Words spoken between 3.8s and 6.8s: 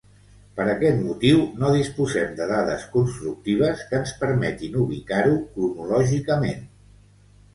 que ens permetin ubicar-ho cronològicament.